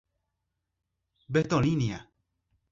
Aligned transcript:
Bertolínia 1.35 1.99